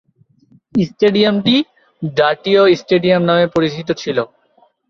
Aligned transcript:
স্টেডিয়ামটি 0.85 1.55
'জাতীয় 2.01 2.61
স্টেডিয়াম' 2.79 3.27
নামে 3.29 3.45
পরিচিত 3.55 3.87
ছিল। 4.01 4.17